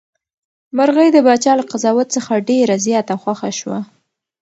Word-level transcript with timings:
مرغۍ 0.77 1.09
د 1.13 1.17
پاچا 1.25 1.53
له 1.59 1.63
قضاوت 1.71 2.07
څخه 2.15 2.43
ډېره 2.49 2.75
زیاته 2.85 3.15
خوښه 3.21 3.49
شوه. 3.59 3.79